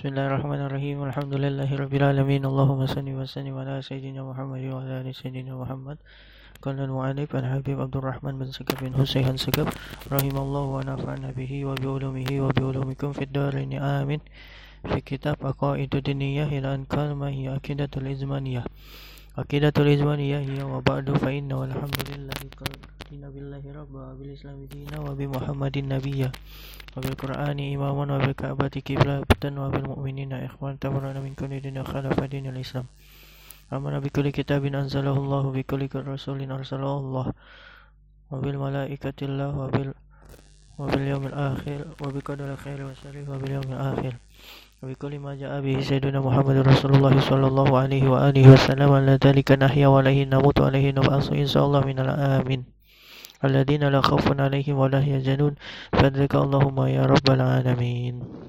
[0.00, 5.04] بسم الله الرحمن الرحيم الحمد لله رب العالمين اللهم صل وسلم على سيدنا محمد وعلى
[5.04, 6.00] ال سيدنا محمد
[6.64, 9.68] قال المؤلف عن حبيب عبد الرحمن بن سكب بن حسين سكب
[10.08, 14.20] رحم الله ونفعنا به وبعلومه وبعلومكم في الدارين آمين
[14.88, 18.64] في كتاب عقائد الدينية إلى أن قال ما هي عقيدة الإزمانية
[19.36, 22.40] عقيدة الإزمانية هي وبعد فإن والحمد لله
[23.30, 26.30] بالله ربا وبالإسلام دينا وبمحمد نبيا
[26.96, 29.22] وبالقرآن إماما وبالكعبة قبلة
[29.62, 32.86] وبالمؤمنين إخوان تبرنا من كل دين خلف دين الإسلام.
[33.72, 37.26] أمر بكل كتاب أنزله الله بكل رسول أرسله الله
[38.30, 39.88] وبالملائكة الله وبال
[40.78, 44.12] وباليوم الآخر وبقدر الخير والشر وباليوم الآخر.
[44.82, 49.52] وبكل ما جاء به سيدنا محمد رسول الله صلى الله عليه وآله وسلم على ذلك
[49.52, 52.79] نحيا وعليه نموت وعليه نبعث إن شاء الله من الآمين
[53.44, 55.54] الذين لا خوف عليهم ولا يحزنون.
[55.92, 58.30] فذلك اللهم يا رب العالمين.